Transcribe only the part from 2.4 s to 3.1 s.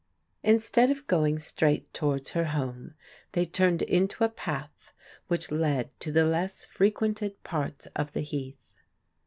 home,